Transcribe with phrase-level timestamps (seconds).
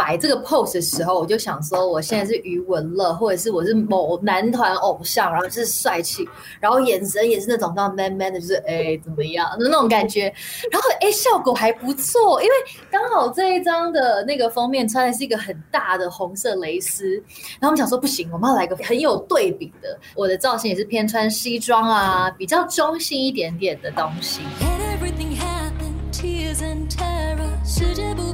[0.00, 6.26] 摆这个 pose 的时候，我就想说，我现在是余文乐，或者是我是某男团偶像，然后是帅气，
[6.58, 10.32] 然后眼神也是那种那 man man 的，就是哎怎么样那种感觉，
[10.72, 12.54] 然后哎效果还不错，因为
[12.90, 17.16] 刚好这一张的那个封面穿的是一个很大的红色蕾丝，
[17.60, 24.40] 然后我们想说不行，我们要来个很有对比的，我的造型也是偏穿西装啊，比较中性一点点的东西。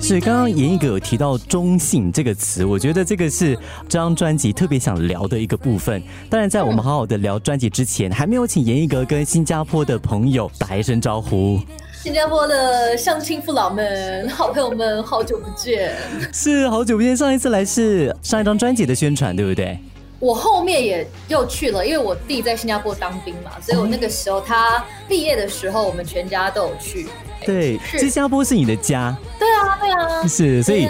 [0.08, 3.56] 是刚刚严艺哥有提到“中性”这个词，我觉得这个是
[3.88, 6.00] 这张专辑特别想聊的一个部分。
[6.30, 11.58] 当然，在我们好好的聊专辑之前，还没有请严艺哥跟新加坡的朋友打一声招呼。
[12.04, 15.92] 新加坡的乡亲父老们、好朋友们，好久不见！
[16.32, 19.76] 是好久不见，上一次来是上一张专辑的宣传，对不对？
[20.20, 27.08] 我后面也又去了，因为我弟在新加坡当兵嘛，所以我那个时候他毕业的时候，我们全家都有去。
[27.44, 29.16] 对，新加坡是你的家。
[29.38, 30.88] 对啊，对啊，是，所以。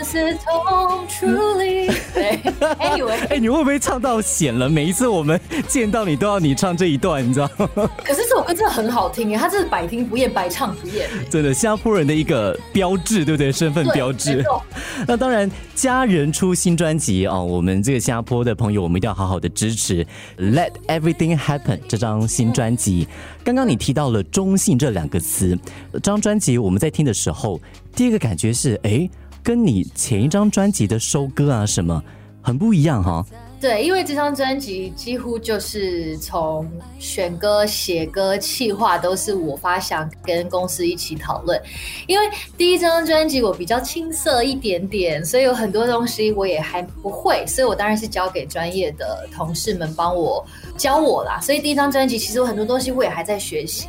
[2.14, 2.40] 对，
[3.28, 4.68] 哎，你会不会唱到险了？
[4.68, 7.68] 每一次我们见到你，都要你唱这一段，你知道吗？
[8.04, 11.08] 可是这首歌真的很好听耶，它这是百听不厌，百唱不厌。
[11.30, 13.50] 真的，新加坡人的一个标志，对不对？
[13.50, 14.44] 身份标志。
[15.06, 20.06] 那当然，家人出新专辑啊，我们这个新加坡的朋友，我们一定要好好的支持。
[20.38, 23.08] Let everything happen 这张新专辑，
[23.44, 25.58] 刚刚你提到了“中性”这两个词，
[25.92, 27.58] 这张专专辑我们在听的时候。
[27.94, 29.08] 第一个感觉是，哎，
[29.42, 32.02] 跟你前一张专辑的收歌啊什么
[32.42, 33.24] 很不一样哈。
[33.58, 41.58] 对，因为这张专辑几乎就是从选歌、写歌、企划都是我发想，跟公司一起讨论。
[42.06, 42.26] 因为
[42.58, 51.40] 第一张专辑我比较青涩一点点，所以有很多东西我也还不会，所以我当然是交给专业的同事们帮我教我啦。
[51.40, 53.86] 所以第一张专辑其实有很多东西我也还在学习。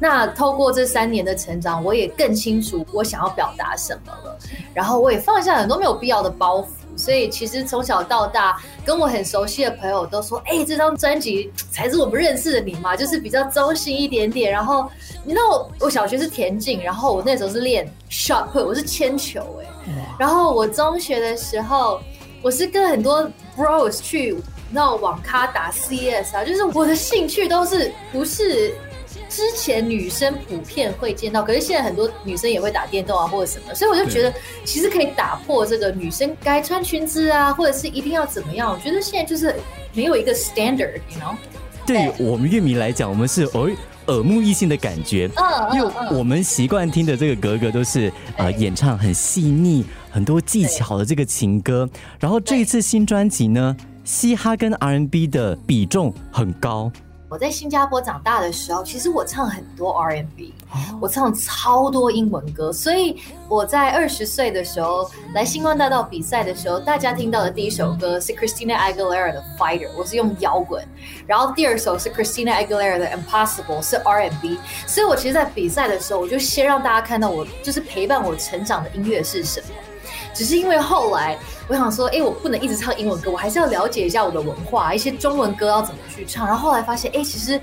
[0.00, 4.38] 那透过这三年的成长，我也更清楚我想要表达什么了。
[4.72, 6.66] 然后我也放下很多没有必要的包袱。
[6.96, 14.90] 所以其实从小到大，跟我很熟悉的朋友都说：“哎，这张专辑才是我们认识的你嘛，就是比较中性一点点。”然后
[15.24, 19.66] 你知道我我小学是田径，然后我那时候是练 shot put，我是铅球哎。
[20.18, 22.00] 然后我中学的时候，
[22.42, 24.36] 我是跟很多 bros 去
[24.68, 28.74] 那网咖打 CS 啊，就是我的兴趣都是不是。
[29.28, 34.32] 之前女生普遍会见到，可是现在很多女生也会打电动啊，或者什么，所以我就觉得
[34.64, 38.72] 其实可以打破这个女生该穿裙子啊，或者是一定要怎么样。
[38.72, 39.54] 我觉得现在就是
[39.92, 41.34] 没有一个 standard，you know？
[41.86, 43.70] 对我们乐迷来讲，我们是耳
[44.06, 51.88] 耳目一新的感觉，嗯，因为我们习惯听的这个格格都是呃演唱很细腻、很多技巧的这个情歌，
[52.20, 53.74] 然后这一次新专辑呢，
[54.04, 56.92] 嘻哈跟 R&B 的比重很高。
[57.30, 60.54] 我在新加坡长大的时候，其实我唱很多 R&B，
[60.98, 70.82] 我唱超多英文歌，所以我在二十岁的时候来星光大道比赛的时候，大家听到的第一首歌是 Christina Aguilera 的 Fighter，我是用摇滚，
[71.26, 79.66] 然后第二首是 Christina Aguilera 的 Impossible，是 R&B，所以我其实，在比赛的时候，我就先让大家看到我就是陪伴我成长的音乐是什么。
[80.34, 81.38] 只是因为后来
[81.68, 86.46] 我想说，哎，我不能一直唱英文歌，我还是要了解一下我的文化，一些中文歌要怎么去唱。
[86.46, 87.60] 然后后来发现，哎，其实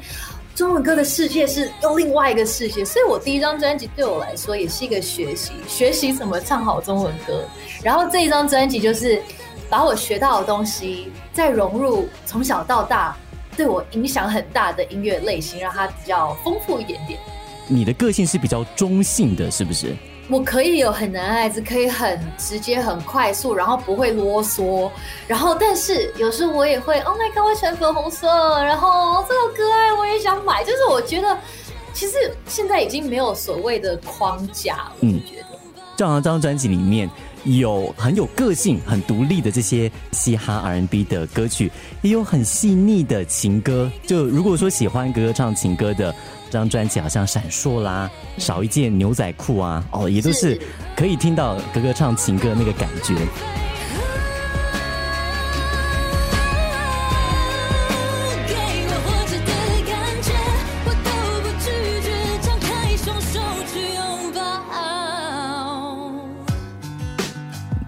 [0.54, 2.86] 中文歌的世界是用另外一个世界。
[2.86, 7.44] 所以我第一张专辑对我来说也是一个学习，学习怎么唱好中文歌。
[7.84, 9.22] 然后这一张专辑就是
[9.70, 13.18] 把我学到的东西再融入从小到大
[13.58, 17.20] 对我影响很大的音乐类型，让它比较丰富一点点。
[17.68, 19.96] 你的个性是比较中性的，是不是？
[20.28, 24.90] 我可以有很男孩子，可以很直接、很快速，然后不会啰嗦。
[25.28, 28.28] 然后，但是有时候我也会，Oh my god，我喜欢粉红色，
[28.64, 30.64] 然后这首歌哎，我也想买。
[30.64, 31.38] 就是我觉得，
[31.94, 32.14] 其实
[32.48, 34.94] 现在已经没有所谓的框架了。
[35.02, 35.46] 嗯，觉得
[35.96, 37.08] 这张专辑里面
[37.44, 41.72] 有很有个性、很独立的这些嘻哈 R&B 的歌曲，
[42.02, 43.92] 也有很细腻的情歌。
[44.08, 46.14] 就如果说喜欢歌唱情歌的。
[46.56, 50.58] 这张专辑好像闪烁啦，少一件牛仔裤啊，哦，也都是
[50.96, 53.14] 可以听到哥哥唱情歌那个感觉。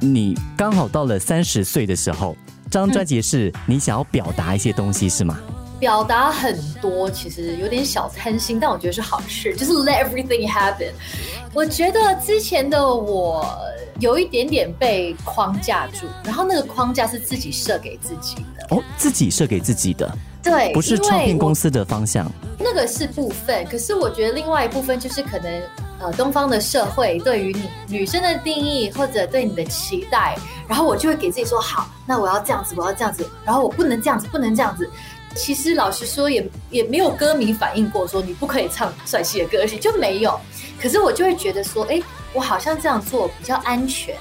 [0.01, 2.35] 你刚好到了三十岁的时候，
[2.65, 5.39] 这张专辑是你想要表达一些东西是吗？
[5.79, 10.91] 表达很多，其实有点小贪心，但我觉得是好事，就是 let everything happen。
[11.53, 13.47] 我觉得之前的我
[13.99, 18.75] 有一点点被框架住，然后那个框架是自己设给自己的。
[18.75, 22.29] 哦，自己设给自己的，对，不是唱片公司的方向。
[22.59, 25.61] 那个是部分，可是我觉得另外一部分就是可能
[25.99, 30.35] 呃东方的社会对于你女生的定义或者对你的期待，
[30.67, 34.89] 然后我就会给自己说好，那我要这样子，我要这样子，然后我不能这样子，不能这样子。
[35.37, 40.37] 其实老实说，也也没有歌迷反映过说你不可以唱帅气的歌曲，就没有。
[40.81, 42.01] 可是我就会觉得说，哎，
[42.33, 44.15] 我好像这样做比较安全，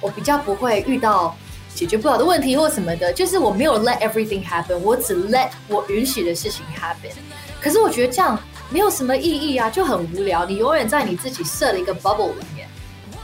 [0.00, 1.34] 我比较不会遇到。
[1.72, 7.12] 解决不了的问题或什么的，就是我没有 let everything happen，我只 let 我允许的事情 happen。
[7.60, 8.38] 可是我觉得这样
[8.70, 10.44] 没有什么意义啊，就很无聊。
[10.44, 12.68] 你永远在你自己设了一个 bubble 里面。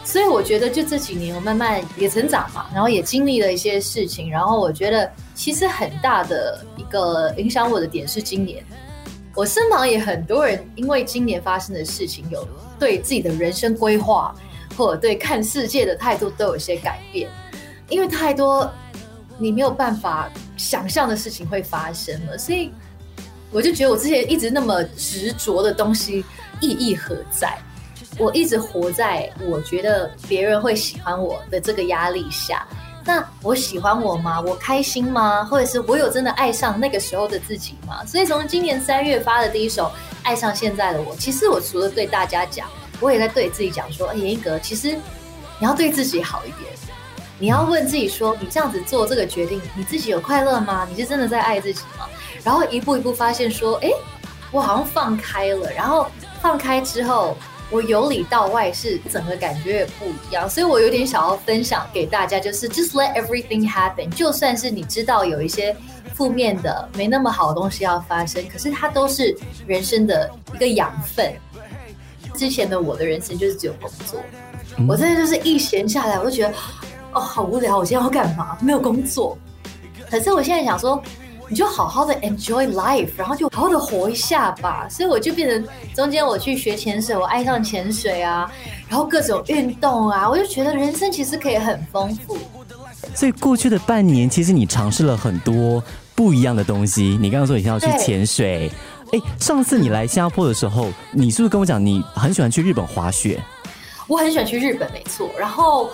[0.05, 8.65] 所以我觉得就这几年我慢慢也成长嘛，然后也经历了一些事情，然后我觉得其实很大的一个影响我的点是今年，
[9.35, 12.49] 我身旁也很多人因为今年发生的事情，有
[12.79, 14.35] 对自己的人生规划
[14.79, 17.31] 或者对看世界的态度都有些改变。
[17.91, 18.69] 因为太多
[19.37, 22.73] 你没有办法想象的事情会发生了，所以
[23.53, 26.25] 我就觉得我之前一直那么执着的东西
[26.61, 27.59] 意义何在？
[28.19, 32.67] 我一直活在我觉得别人会喜欢我的这个压力下。
[33.07, 34.41] 那我喜欢我吗？
[34.41, 35.45] 我开心吗？
[35.45, 38.05] 或者是我有真的爱上那个时候的自己吗？
[38.05, 39.85] 所以从今年三月发的第一首
[40.25, 42.67] 《爱上现在的我》，其实我除了对大家讲，
[42.99, 44.91] 我也在对自己讲说：，严格，其实
[45.61, 46.77] 你要对自己好一点。
[47.39, 50.89] 你要问自己说：你这样子做这个决定，你自己有快乐吗？
[50.91, 52.07] 你是真的在爱自己吗？
[52.43, 53.91] 然后一步一步发现说：哎，
[54.51, 55.71] 我好像放开了。
[55.71, 56.07] 然后
[56.41, 57.37] 放开之后，
[57.71, 60.49] 我由里到外是整个感觉也不一样。
[60.49, 64.09] 所以我有点想要分享给大家，就是 just let everything happen。
[64.11, 65.77] 就算是你知道有一些
[66.15, 69.37] 负面的、没那么好的东西要发生，可是它都是
[69.67, 71.33] 人生的一个养分。
[72.35, 74.21] 之前的我的人生就是只有工作，
[74.89, 76.55] 我真的就是一闲下来，我就觉得。
[77.13, 77.79] 哦，好无聊！
[77.79, 78.59] 我今天要干嘛？
[78.61, 79.39] 没有工作。
[80.11, 81.03] 可是我现在想说，
[81.49, 84.89] 你就好好的 enjoy life，然后就好好的活一下吧。
[84.89, 88.51] 所以我就变成中间我去学潜水，我爱上潜水啊，
[88.89, 92.37] 然后各种运动啊，我就觉得人生其实可以很丰富。
[93.15, 95.83] 所以过去的半年，其实你尝试了很多
[96.15, 97.17] 不一样的东西。
[97.21, 98.71] 你刚刚说你要去潜水，
[99.13, 103.41] 哎，上次你来新加坡的时候，你是不是跟我讲你很喜欢去日本滑雪？
[104.09, 105.31] 我很喜欢去日本，没错。
[105.39, 105.91] 然后。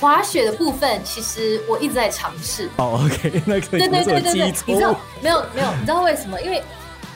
[0.00, 2.68] 滑雪的部分，其实我一直在尝试。
[2.76, 3.80] 哦，OK， 那可以。
[3.80, 5.72] 对对对对对，你知道没有没有？
[5.72, 6.40] 你知道为什么？
[6.40, 6.62] 因为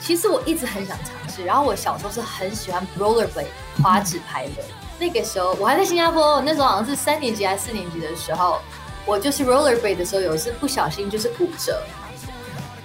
[0.01, 1.43] 其实我一直很想尝试。
[1.45, 3.45] 然后我小时候是很喜欢 rollerblade
[3.81, 4.63] 滑纸牌的。
[4.99, 8.59] 那个时候我还在新加坡，那时候好像是三年级还是四年级的时候，
[9.05, 11.81] 我就是 rollerblade 的时候，有一次不小心就是骨折。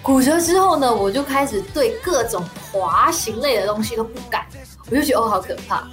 [0.01, 4.47] 骨折之后呢，我就开始对各种滑行类的东西都不敢，
[4.89, 5.89] 我就觉得哦，好可怕。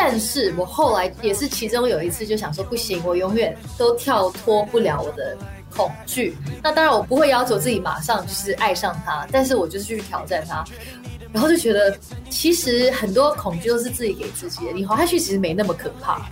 [0.00, 5.36] 但是我后来也是其中有一次就想说不行，我永远都跳脱不了我的
[5.74, 6.36] 恐惧。
[6.62, 10.64] 那当然我不会要求自己马上就是爱上他，但是我就是去挑战他，
[11.32, 11.98] 然后就觉得
[12.30, 14.72] 其实很多恐惧都是自己给自己的。
[14.72, 16.24] 你滑下去其实没那么可怕。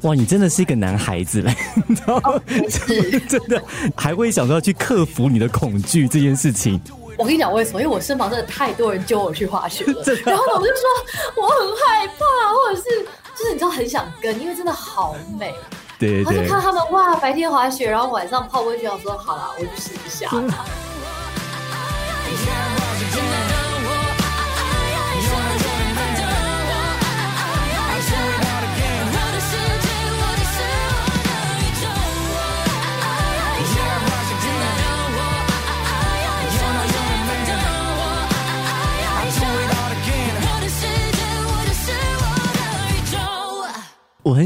[0.00, 1.54] 哇，你真的是一个男孩子嘞！
[2.70, 3.62] 是， 真的
[3.94, 6.80] 还会想到去克服你的恐惧这件事情。
[7.22, 7.80] 我跟你讲为什么？
[7.80, 10.82] 因为我身旁真的太多人揪我去滑雪了， 然后呢，我就说
[11.36, 15.54] 我很害怕，或者是就是你知道很想跟，因为真的好美。
[16.00, 20.28] 对，然后就看他们哇，白天滑雪，然后晚上泡温泉，我说好了，我就试一下。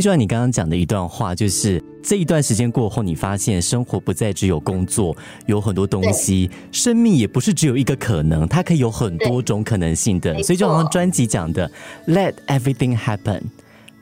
[0.07, 10.41] 我很喜欢你刚刚讲的一段话，就是这一段时间过后，你发现生活不再只有工作，有很多东西，生命也不是只有一个可能，它可以有很多种可能性的。
[10.45, 11.69] 所以就好像专辑讲的
[12.07, 13.43] ，Let everything happen。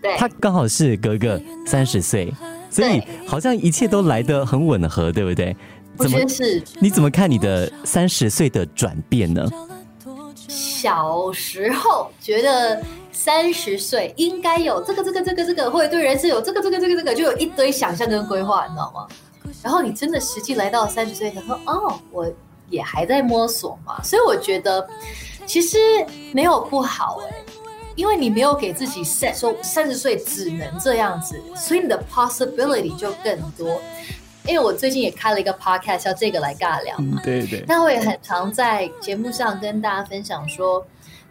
[0.02, 2.30] 对，他刚好是哥哥三十岁，
[2.68, 5.56] 所以好像一切都来得很吻合，对不对？
[5.96, 6.62] 怎么是？
[6.80, 9.48] 你怎么看你的三十岁的转变呢？
[10.48, 12.82] 小时候觉得。
[13.14, 19.06] 三十岁应该有这个这个这个这个，或者对人生有这个这个这个这个，就有一堆想象跟规划，你知道吗？
[19.62, 22.30] 然后你真的实际来到三十岁，想说：“哦，我
[22.68, 24.86] 也还在摸索嘛。”所以我觉得
[25.46, 25.78] 其实
[26.32, 27.36] 没有不好哎，
[27.94, 33.80] 因为你没有给自己 set 说三十岁只能这样子，所以你的 possibility 就更多。
[34.46, 37.64] 因为我最近也开了一个 podcast，叫这个来尬聊嘛，对对。
[37.68, 40.84] 那我也很常在节目上跟大家分享说。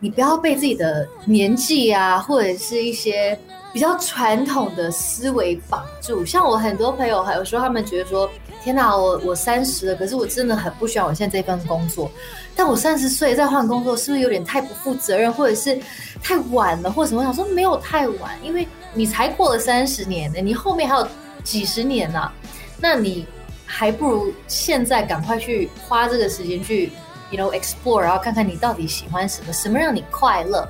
[0.04, 3.40] 你不要被自己的年纪啊，或者是一些
[3.72, 6.26] 比较传统的思维绑住。
[6.26, 8.30] 像我很多朋友，还有时候他们觉得说
[8.62, 12.12] ：“天哪，我我三十了，可是我真的很不喜欢我现在这份工作。
[12.54, 15.80] 但我三十岁再换工作，是不是有点太不负责任，或者是
[16.22, 21.08] 太晚了，或者什么？”我想说没有太晚，因为你才过了三十年呢，你后面还有
[21.46, 22.30] 几十年呢，
[22.78, 23.26] 那你
[23.66, 26.92] 还不如现在赶快去花这个时间去。
[27.34, 30.70] You know, explore，然后看看你到底喜欢什么，什么让你快乐，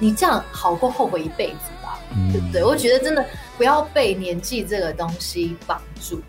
[0.00, 1.96] 你这样好过后悔一辈子吧，
[2.32, 2.64] 对不对？
[2.64, 3.24] 我觉得真的
[3.56, 6.20] 不要被年纪这个东西绑住。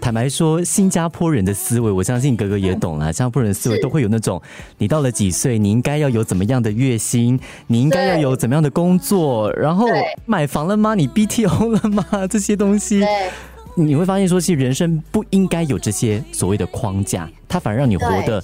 [0.00, 3.12] 坦白说，新加坡人的思维，我相信哥哥也懂了。
[3.12, 4.42] 新加坡人的思维都会有那种，
[4.78, 9.86] 你到了几岁，你应该要有怎么样的月薪，你应该要有怎么样的工作，然后
[10.26, 10.96] 买房了吗？
[10.96, 12.26] 你 BTO 了吗？
[12.28, 13.06] 这些东西，
[13.76, 18.42] 你会发现说，其实人生不应该有这些所谓的框架，它反而让你活得。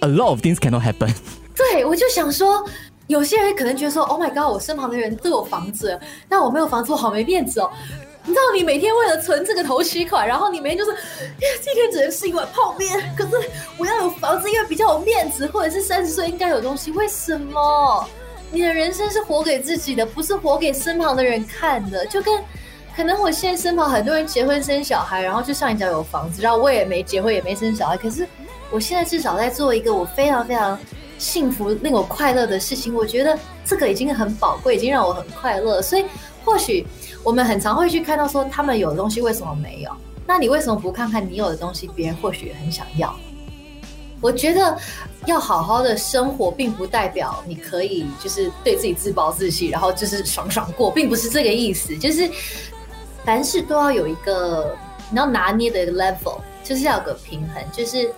[0.00, 1.12] A lot of things cannot happen。
[1.56, 2.64] 对，我就想说，
[3.08, 7.70] 有些人可能觉得说，Oh my god，我身旁的人都有房子，但我没有房子，我好没面子哦。
[8.24, 10.96] 你知道，你每天为了存这个头期款，然后你每天就是
[11.60, 13.30] 今天只能吃一碗泡面，可是
[13.76, 16.90] 我要有房子，因为比较有面子，或者是三十岁应该有东西。
[16.92, 18.06] 为什么？
[18.52, 22.06] 你的人生是活给自己的，不是活给身旁的人看的。
[22.06, 22.38] 就跟
[22.94, 28.28] 可能我现在身旁很多人结婚生小孩，然后就像你讲有房子，然后我也没结婚，也没生小孩，可是。
[28.70, 30.78] 我现在至少在做一个我非常非常
[31.16, 32.94] 幸福、令我快乐的事情。
[32.94, 35.80] 我觉得这个已经很宝贵，已经让我很快乐。
[35.80, 36.04] 所以，
[36.44, 36.86] 或许
[37.24, 39.90] 我们很常会去看到说，他们有的东西为什么没有？
[40.26, 43.14] 那你为什么不看看你有的东西，别人或许也很想要？
[44.20, 44.76] 我觉得
[45.24, 51.96] 要好好的生活，并不代表你可以就是对自己自暴自弃，然后就是爽爽过，并不是这个意思。
[51.96, 52.30] 就是
[53.24, 54.76] 凡事都要有一个
[55.10, 58.12] 你要拿捏的一个 level，就是要有个平衡，就是。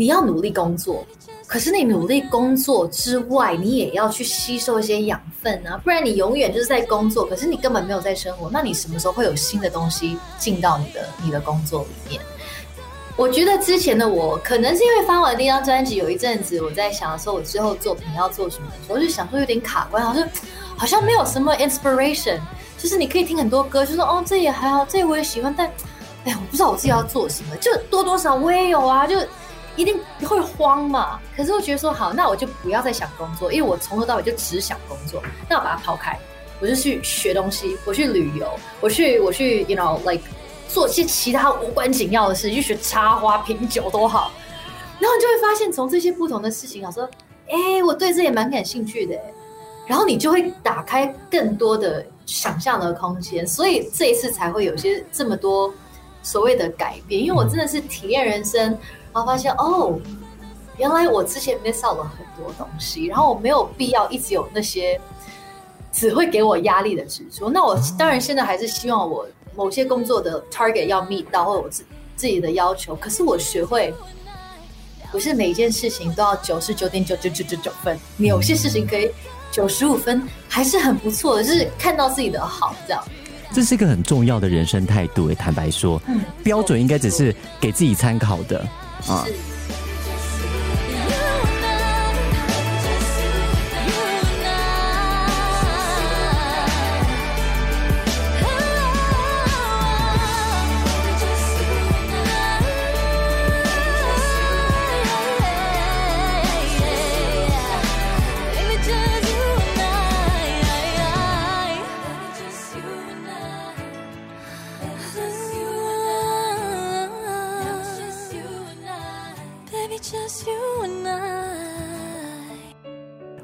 [0.00, 1.04] 你要努力工作，
[1.46, 8.48] 可是你努力工作之外，你也要去吸收一些养分啊，不然你永远就是在工作，可是你根本没有在生活。
[8.50, 12.22] 那你什么时候会有新的东西进到你的你的工作里面？
[13.14, 20.26] 我觉得之前的我可能是因为发完第一张专辑，有一阵子我在想说，我之后作品要做什么的时候，就想说有点卡关，好像
[20.78, 22.40] 好像没有什么 inspiration，
[22.78, 25.66] 就是你可以听很多歌，就说哦这也还好，这我也喜欢，但
[26.24, 29.14] 哎呀我不知道我自己要做什么，就多多少我也有啊，就。
[29.76, 29.98] 一定
[30.28, 31.18] 会慌嘛？
[31.36, 35.22] 可是我觉得说好，那我就不要再想工作，因为我从头到尾就只想工作。
[35.48, 36.18] 那我把它抛开，
[36.60, 38.46] 我就去学东西，我去旅游，
[38.80, 40.22] 我去我去，you know like
[40.68, 44.32] 做些其他无关紧要的事，去学插花、品酒都好。
[44.98, 47.08] 然后你就会发现，从这些不同的事情啊，说，
[47.48, 49.16] 哎，我对这也蛮感兴趣的。
[49.86, 55.72] 然后你就会打开更多的想象的空间，所以这一次才会有些这么多
[56.22, 57.20] 所谓的改变。
[57.20, 58.76] 因为我真的是体验人生。
[59.12, 59.98] 然后发现哦，
[60.78, 65.00] 原来我之前 miss out 了很多东西，然后我没有必要一直有那些
[65.92, 67.50] 只会给我压力的执着。
[67.50, 69.26] 那我当然现在还是希望我
[69.56, 71.84] 某些工作的 target 要 meet 到，或者我自
[72.16, 72.94] 自己的要求。
[72.96, 73.92] 可是我学会
[75.10, 79.10] 不是每一件事情都要九十九点九九九九九分，你有些事情可以
[79.50, 83.04] 九十五分，还是很不错的，就是看到自己的好这样。
[83.52, 86.00] 这是一个很重要的人生态度诶，坦白说，
[86.44, 88.64] 标准应该只是给自己参考的。
[89.08, 89.59] 啊。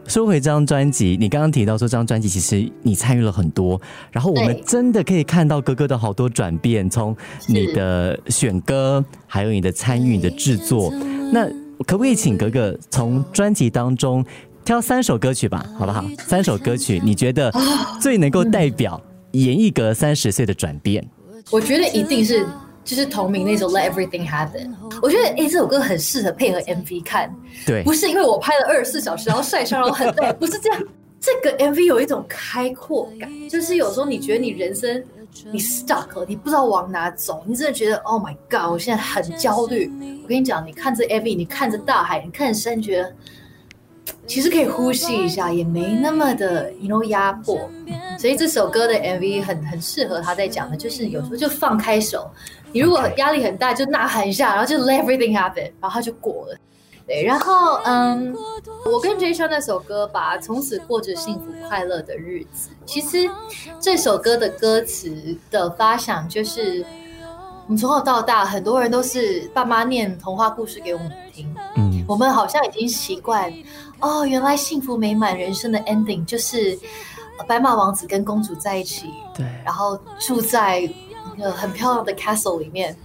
[0.09, 3.79] 说回这张专辑，你刚刚提到说这张专辑其实你参与了很多，
[4.11, 7.15] 然后我们真的可以看到哥哥的好多转变，从
[7.49, 10.91] 你的选歌，还有你的参与、你的制作。
[11.33, 11.47] 那
[11.85, 14.25] 可不可以请哥哥从专辑当中
[14.65, 16.03] 挑三首歌曲吧，好不好？
[16.27, 17.53] 三首歌曲你觉得
[18.01, 18.99] 最能够代表
[19.33, 21.07] 演艺格三十岁的转变？
[21.51, 22.47] 我觉得一定是。
[22.87, 24.69] 就是同名那首《Let Everything Happen》，
[25.03, 27.35] 我觉得哎，这首歌很适合配合 MV 看。
[27.67, 30.83] 对，不是因为我拍了二十四小时，然后晒伤，然后很累， 不是这样。
[31.19, 35.03] 这个 MV 有一种开阔感，就是有时候你觉得你人生
[35.51, 39.91] 你 stuck 了，你不知道往哪走，你真的觉得 Oh my God，我现在很焦虑。
[40.23, 43.13] 我跟你讲，你看这 MV，你看着大海，你看着山，觉得
[44.29, 47.69] 其实可以呼吸一下，也没那么的 you know 压迫。
[48.19, 52.31] 所以这首歌的 MV 很很适合他在讲的，就是有时候就放开手。
[52.73, 56.57] 你如果压力很大，就呐喊一下，然后就 let everything happen，然后它就过了。
[57.07, 58.35] 对，然后嗯，
[58.85, 62.71] 我跟 jay 唱那首歌吧，从此过着幸福快乐的日子。
[62.85, 63.31] 其实
[63.79, 66.85] 这首歌的歌词的发想就是，
[67.67, 73.53] 我们从小到大，很多人都是爸妈念童话故事给我们听，嗯，我们好像已经习惯，
[74.01, 76.77] 哦，原来幸福美满人生的 ending 就是
[77.47, 81.06] 白马王子跟公主在一起，对，然后住在一
[81.37, 82.97] 个很漂亮的 castle 里面，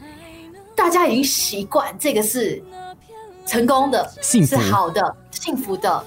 [0.75, 2.61] 大家已经习惯这个是。
[3.43, 6.01] 成功的，幸是好的，幸福的，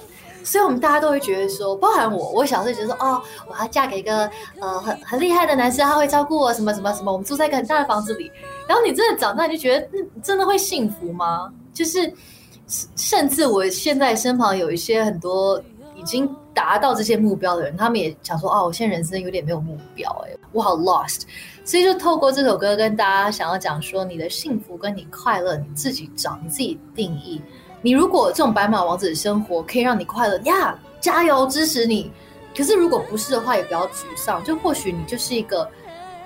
[0.45, 8.31] 所以我们大家都会觉得说，包含我，我小时候觉得说，哦，我要嫁给一个呃很很厉害的男生，他会照顾我，什么什么什么，我们住在一个很大的房子里。
[8.69, 11.53] 然后你真的长大，你就觉得，嗯，真的会幸福吗？
[11.75, 12.11] 就是，
[12.97, 15.61] 甚至我现在身旁有一些很多
[15.97, 21.23] 已经达到这些目标的人，他们也想说，哦，我现在人生有点没有目标，哎，我好 lost。
[21.65, 27.43] 所以就透过这首歌跟大家想要讲说，你的幸福跟你快乐你自己找，你自己定义。
[27.83, 32.11] 你如果这种白马王子的生活可以让你快乐呀，加油支持你。
[32.57, 34.43] 可是如果不是的话，也不要沮丧。
[34.45, 35.69] 就或许你就是一个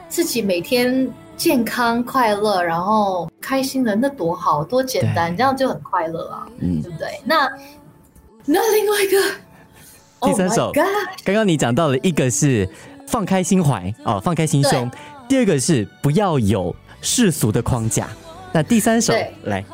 [0.09, 7.09] 自己每天健康快乐，然后开心的，那多好多简单，这样就很快乐啊，嗯，对不对？
[7.25, 7.51] 那
[8.45, 9.17] 那另外一个
[10.21, 10.73] 第三首，
[11.25, 12.69] 刚刚你讲到了一个是
[13.07, 14.91] 放开心怀哦，放开心胸。
[15.29, 18.09] 第二个是不要有世俗的框架，
[18.53, 19.65] 那第三首来，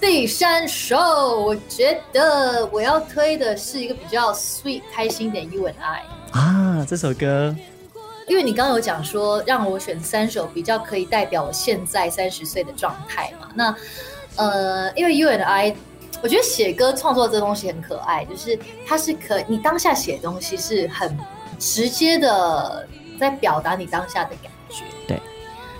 [0.00, 7.54] 第三首我觉得我要推的是一个比较 sweet 开心点 You and I 啊，这首歌，
[8.28, 13.74] 因为你刚刚有讲说让我选三首比较可以代表我现在三十岁的状态嘛，那
[14.36, 15.74] 呃，因为 You and I，
[16.22, 21.18] 我觉得写歌创作这东西很可爱，就是它是可你当下写东西是很
[21.58, 22.86] 直接的
[23.18, 24.84] 在表达你当下的感觉。
[25.06, 25.20] 对，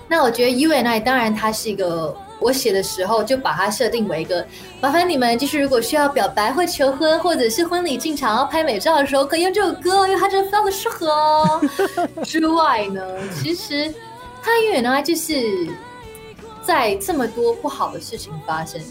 [0.07, 4.45] 那我觉得 U and I 当然它是一个，我写的时候就把它设定为一个，
[4.81, 11.61] 麻烦你们就是如果需要表白或求婚，或者是婚礼进场要拍美照的时候，可以用这首歌，因为它真的非常的适合哦。
[12.23, 13.01] 之外呢，
[13.41, 13.93] 其实
[14.41, 15.69] 它 U and I 就是
[16.61, 18.81] 在这么多不好的事情发生，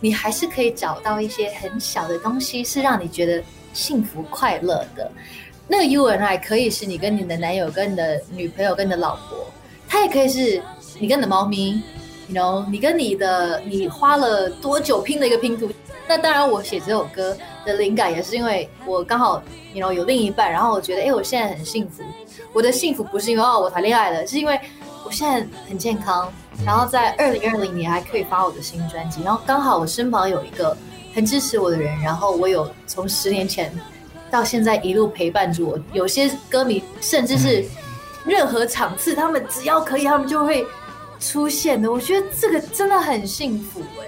[0.00, 3.42] 你还是可以找到一些很小的东西，是让你觉得
[3.72, 5.10] 幸福快乐的。
[5.68, 9.46] 那个 U and I 可以是你跟你的男友、跟你的女朋友、跟你的老婆，
[9.88, 10.60] 它也可以是
[10.98, 11.80] 你跟你的猫咪
[12.28, 15.70] ，you know，你跟你的你花了多久拼的一个拼图。
[16.08, 19.40] 那当然，我写这首歌的灵感也是因为我刚好
[19.72, 22.02] ，you know，有另一半，然后我觉得，哎，我现在很幸福。
[22.52, 24.58] 我的幸福不是因为哦我谈恋爱了，是因为
[25.04, 26.32] 我现在很健康，
[26.64, 30.76] 然后在二零二零年还可以发我的新专辑，然后刚好我身旁有一个
[31.14, 33.72] 很支持我的人，然后我有从十年前。
[34.32, 37.64] 到现在一路陪伴着我，有些歌迷甚至是
[38.24, 40.64] 任何场次，他们只要可以，他们就会
[41.18, 41.90] 出现的。
[41.90, 44.06] 我觉得这个真的很幸福哎，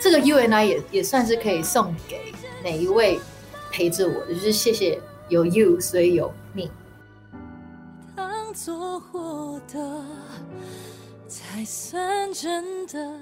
[0.00, 2.32] 这个 U N I 也也算是可以送给
[2.64, 3.20] 每一位
[3.70, 6.70] 陪着我的，就是谢谢有 You，所以有你。
[8.16, 9.78] 当做活的
[11.28, 13.20] 才算真的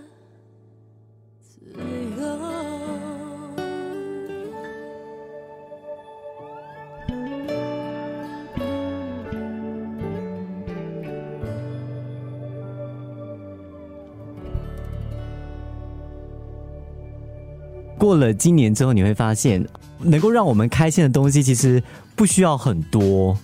[1.42, 1.82] 自由。
[17.98, 19.66] 过了今年之后，你会发现，
[19.98, 21.82] 能够让我们开心的东西其实
[22.14, 23.36] 不需要很多。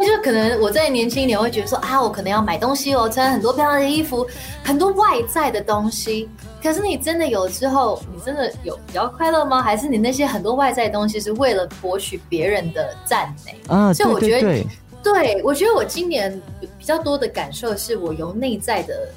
[0.00, 4.26] 对，就可能我在年轻一点会觉得说啊，我可能要买东西哦，穿很多漂亮的衣服，
[4.64, 6.28] 很多外在的东西。
[6.62, 9.62] 可是你真的有之后，你真的有比较快乐吗？
[9.62, 13.92] 还是你那些很多外在的东西是为了博取别人的赞美啊？
[13.92, 14.64] 所以我觉得，
[15.02, 16.40] 对我觉得我今年
[16.78, 19.08] 比较多的感受是我由内在的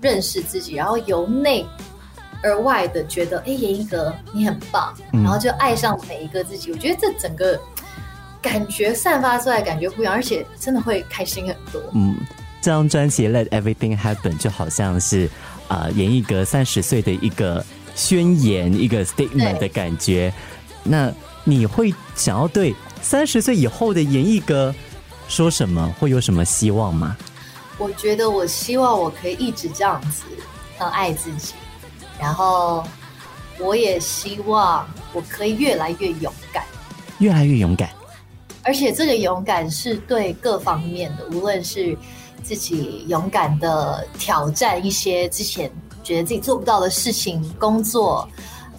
[0.00, 1.66] 认识自己，然后由内。
[2.42, 6.70] 而外的觉得，哎，严一格你很棒，然后就爱上每一个自己。
[6.70, 7.58] 我觉得这整个
[8.46, 11.82] 感觉散发出来感觉不一样，而且真的会开心很多。
[11.94, 12.16] 嗯，
[12.62, 15.28] 这张专辑《Let Everything Happen》就好像是
[15.66, 17.64] 啊，严艺格三十岁的一个
[17.96, 20.32] 宣言，一个 statement 的感觉。
[20.84, 24.72] 那你会想要对三十岁以后的严艺格
[25.26, 25.92] 说什么？
[25.98, 27.16] 会有什么希望吗？
[27.78, 30.22] 我觉得我希望我可以一直这样子，
[30.78, 31.54] 很爱自己。
[32.20, 32.86] 然后，
[33.58, 36.64] 我也希望我可以越来越勇敢，
[37.18, 37.90] 越来越勇敢。
[38.66, 41.96] 而且这个勇敢是对各方面的，无论是
[42.42, 45.70] 自己勇敢的挑战一些之前
[46.02, 48.28] 觉得自己做不到的事情、工作，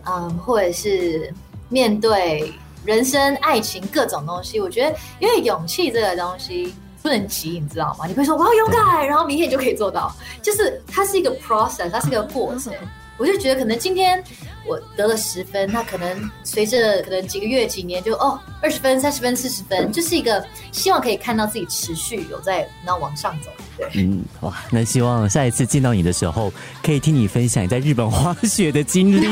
[0.06, 1.34] 嗯，或者是
[1.69, 2.54] 面对
[2.86, 4.60] 人生、爱情各种东西。
[4.60, 8.06] 我觉得，因为勇气这个东西不能急，你知道吗？
[8.08, 12.73] 你会说我要勇敢，然后明天就可以做到，就是它是一个 process，它是一个过程。
[13.17, 14.23] 我就觉得可能今天
[14.65, 23.49] 我得了十分，那可能随着可能几个月、几年，就哦二十分、三十分、四十分，就是一个希望可以看到自己持续有在那往上走。
[23.77, 26.51] 对，嗯，哇，那希望下一次见到你的时候，
[26.84, 29.27] 可以听你分享你在日本滑雪的经历。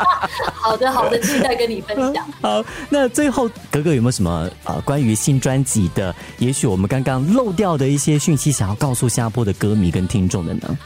[0.52, 2.26] 好的，好的，期待跟你分享。
[2.42, 10.76] 好，那最后格格有没有什么呃关于新专辑的，也许我们刚刚漏掉的一些讯息，想要告诉新加坡的歌迷跟听众的呢？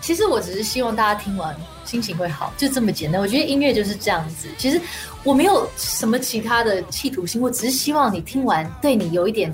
[0.00, 3.20] 其实我只是希望大家听完心情会好，就这么简单。
[3.20, 4.48] 我觉得音乐就是这样子。
[4.56, 4.80] 其实
[5.24, 9.52] 我没有什么其他的企图心，我只是希望你听完对你有一点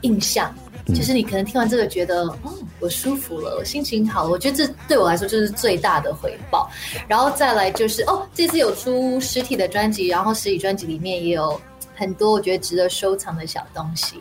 [0.00, 0.52] 印象，
[0.94, 4.30] 就是你可能听完这个觉得，哦，我舒服了，我心情好了。
[4.30, 6.68] 我觉得这对我来说就是最大的回报。
[7.06, 11.60] 然后再来就是，哦，这次有出实体的专辑，然后实体专辑里面也有
[11.94, 14.16] 很多我觉得值得收藏的小东西。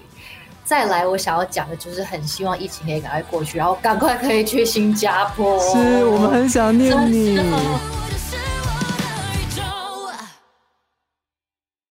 [0.66, 5.60] 再来，我想要讲的就是很希望疫情可以赶快过去，然后赶快可以去新加坡。
[5.60, 7.40] 是我们很想念你。